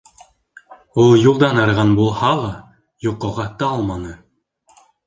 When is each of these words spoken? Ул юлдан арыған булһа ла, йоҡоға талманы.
Ул 1.03 1.13
юлдан 1.25 1.61
арыған 1.65 1.93
булһа 2.01 2.33
ла, 2.41 2.51
йоҡоға 3.09 3.49
талманы. 3.63 4.21